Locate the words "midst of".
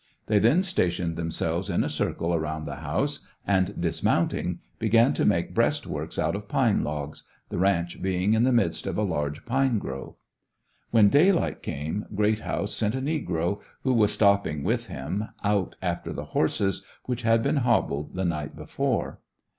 8.51-8.97